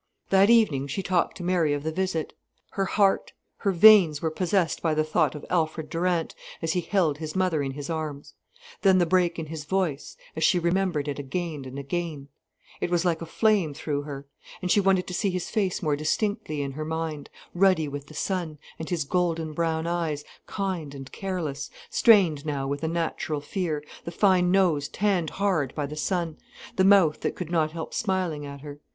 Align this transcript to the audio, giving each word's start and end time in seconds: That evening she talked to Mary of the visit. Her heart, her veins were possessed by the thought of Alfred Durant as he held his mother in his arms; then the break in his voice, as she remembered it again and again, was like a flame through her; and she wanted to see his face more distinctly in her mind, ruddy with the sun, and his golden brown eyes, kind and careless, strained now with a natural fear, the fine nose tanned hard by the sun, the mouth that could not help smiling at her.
That 0.31 0.49
evening 0.49 0.87
she 0.87 1.03
talked 1.03 1.37
to 1.37 1.43
Mary 1.43 1.73
of 1.73 1.83
the 1.83 1.91
visit. 1.91 2.33
Her 2.71 2.85
heart, 2.85 3.33
her 3.57 3.71
veins 3.71 4.19
were 4.19 4.31
possessed 4.31 4.81
by 4.81 4.95
the 4.95 5.03
thought 5.03 5.35
of 5.35 5.45
Alfred 5.47 5.91
Durant 5.91 6.33
as 6.59 6.73
he 6.73 6.81
held 6.81 7.19
his 7.19 7.35
mother 7.35 7.61
in 7.61 7.73
his 7.73 7.87
arms; 7.87 8.33
then 8.81 8.97
the 8.97 9.05
break 9.05 9.37
in 9.37 9.45
his 9.45 9.63
voice, 9.63 10.17
as 10.35 10.43
she 10.43 10.57
remembered 10.57 11.07
it 11.07 11.19
again 11.19 11.65
and 11.65 11.77
again, 11.77 12.29
was 12.89 13.05
like 13.05 13.21
a 13.21 13.27
flame 13.27 13.75
through 13.75 14.01
her; 14.01 14.25
and 14.59 14.71
she 14.71 14.79
wanted 14.81 15.05
to 15.05 15.13
see 15.13 15.29
his 15.29 15.51
face 15.51 15.83
more 15.83 15.95
distinctly 15.95 16.63
in 16.63 16.71
her 16.71 16.83
mind, 16.85 17.29
ruddy 17.53 17.87
with 17.87 18.07
the 18.07 18.15
sun, 18.15 18.57
and 18.79 18.89
his 18.89 19.03
golden 19.03 19.53
brown 19.53 19.85
eyes, 19.85 20.23
kind 20.47 20.95
and 20.95 21.11
careless, 21.11 21.69
strained 21.91 22.43
now 22.43 22.65
with 22.67 22.83
a 22.83 22.87
natural 22.87 23.39
fear, 23.39 23.83
the 24.03 24.09
fine 24.11 24.49
nose 24.49 24.87
tanned 24.89 25.29
hard 25.29 25.75
by 25.75 25.85
the 25.85 25.95
sun, 25.95 26.39
the 26.75 26.83
mouth 26.83 27.19
that 27.19 27.35
could 27.35 27.51
not 27.51 27.71
help 27.73 27.93
smiling 27.93 28.47
at 28.47 28.61
her. 28.61 28.79